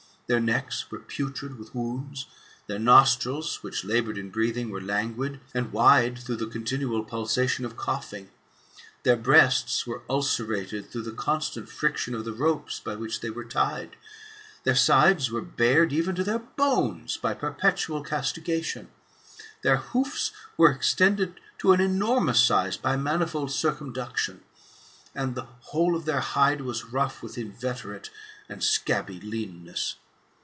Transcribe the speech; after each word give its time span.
Their 0.27 0.39
necks 0.39 0.89
were 0.89 0.99
putrid 0.99 1.59
with 1.59 1.75
wounds; 1.75 2.25
their 2.67 2.79
nostrils, 2.79 3.61
which 3.63 3.83
laboured 3.83 4.17
in 4.17 4.29
breathing, 4.29 4.69
were 4.69 4.79
languid, 4.79 5.41
and 5.53 5.73
wide 5.73 6.19
through 6.19 6.37
the 6.37 6.47
continual 6.47 7.03
pulsation 7.03 7.65
of 7.65 7.75
coughing; 7.75 8.29
their 9.03 9.17
breasts 9.17 9.85
were 9.85 10.03
ulcerated 10.09 10.89
through 10.89 11.01
the 11.01 11.11
constant 11.11 11.67
friction 11.67 12.15
of 12.15 12.23
the 12.23 12.31
ropes 12.31 12.79
by 12.79 12.95
which 12.95 13.19
they 13.19 13.29
were 13.29 13.43
tied; 13.43 13.97
their 14.63 14.73
sides 14.73 15.29
were 15.29 15.41
bared 15.41 15.91
even 15.91 16.15
to 16.15 16.23
their 16.23 16.39
bones, 16.39 17.17
by 17.17 17.33
perpetual 17.33 18.01
castigation; 18.01 18.87
their 19.63 19.77
hoofs 19.91 20.31
were 20.55 20.71
extended 20.71 21.41
to 21.57 21.73
an 21.73 21.81
enormous 21.81 22.41
size 22.41 22.77
by 22.77 22.95
manifold 22.95 23.49
circumduction; 23.51 24.39
and 25.13 25.35
the 25.35 25.47
whole 25.71 25.93
of 25.93 26.05
their 26.05 26.21
hide 26.21 26.61
was 26.61 26.85
rough 26.85 27.21
with 27.21 27.37
inveterate 27.37 28.09
and 28.47 28.63
scabby 28.63 29.19
leanness. 29.19 29.97